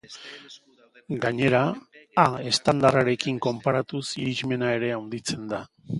Gainera, 1.25 1.59
a 2.23 2.25
estandarrarekin 2.53 3.37
konparatuz 3.49 4.03
irismena 4.23 4.73
ere 4.79 4.91
handitzen 4.97 5.47
da. 5.55 5.63